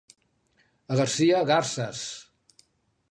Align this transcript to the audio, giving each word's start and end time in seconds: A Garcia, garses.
A 0.95 0.97
Garcia, 1.01 1.43
garses. 1.53 2.03